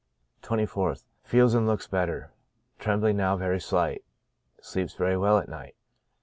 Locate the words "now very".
3.17-3.59